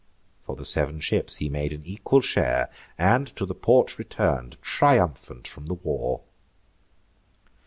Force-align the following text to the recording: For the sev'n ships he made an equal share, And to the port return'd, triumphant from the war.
For 0.41 0.55
the 0.55 0.65
sev'n 0.65 0.99
ships 0.99 1.35
he 1.35 1.47
made 1.47 1.71
an 1.73 1.83
equal 1.85 2.21
share, 2.21 2.71
And 2.97 3.27
to 3.35 3.45
the 3.45 3.53
port 3.53 3.99
return'd, 3.99 4.57
triumphant 4.63 5.47
from 5.47 5.67
the 5.67 5.75
war. 5.75 6.21